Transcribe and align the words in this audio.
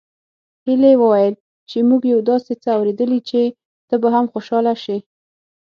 هيلې 0.65 0.93
وويل 1.01 1.33
چې 1.69 1.77
موږ 1.89 2.01
يو 2.13 2.19
داسې 2.29 2.53
څه 2.63 2.69
اورېدلي 2.77 3.19
چې 3.29 3.41
ته 3.87 3.95
به 4.01 4.09
هم 4.15 4.25
خوشحاله 4.33 4.73
شې 4.83 4.97